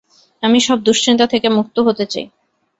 [0.43, 2.25] আমি সব দুশ্চিন্তা থেকে মুক্ত হতে চাই।